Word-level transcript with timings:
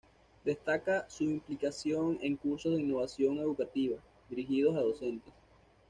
Destaca 0.43 1.05
su 1.07 1.25
implicación 1.25 2.17
en 2.23 2.35
cursos 2.35 2.71
de 2.73 2.81
innovación 2.81 3.37
educativa, 3.37 3.97
dirigidos 4.31 4.75
a 4.75 4.79
docentes. 4.81 5.31